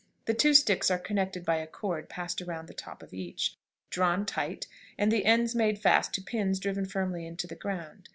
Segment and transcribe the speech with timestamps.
[0.25, 3.55] The two sticks are connected by a cord passed around the top of each,
[3.91, 4.65] drawn tight,
[4.97, 8.09] and the ends made fast to pins driven firmly into the ground.